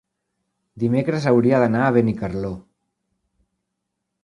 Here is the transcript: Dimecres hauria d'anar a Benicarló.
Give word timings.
Dimecres 0.83 1.27
hauria 1.33 1.59
d'anar 1.65 1.85
a 1.89 1.93
Benicarló. 1.99 2.51